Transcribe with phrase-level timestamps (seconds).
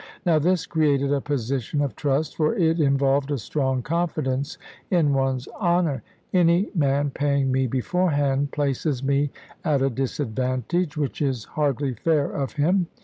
[0.25, 4.57] Now this created a position of trust, for it involved a strong confidence
[4.89, 6.01] in one's honour.
[6.33, 9.29] Any man paying me beforehand places me
[9.63, 12.87] at a disadvantage, which is hardly fair of him.